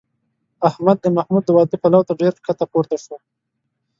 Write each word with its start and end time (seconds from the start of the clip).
احمد 0.69 0.97
د 1.01 1.05
محمود 1.17 1.43
د 1.45 1.49
واده 1.57 1.77
پلو 1.81 2.01
ته 2.07 2.13
ډېر 2.21 2.31
ښکته 2.39 2.65
پورته 2.71 2.97
شو. 3.03 3.15